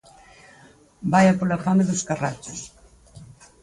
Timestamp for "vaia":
1.11-1.33